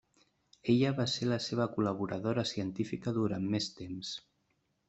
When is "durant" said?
3.19-3.49